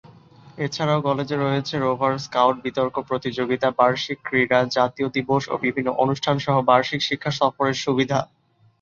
[0.57, 6.55] এছারাও কলেজে রয়েছে রোভার স্কাউট, বিতর্ক প্রতিযোগিতা, বার্ষিক ক্রীড়া, জাতীয় দিবস ও বিভিন্ন অনুষ্ঠান সহ
[6.69, 8.19] বার্ষিক শিক্ষা সফরের সুবিধা।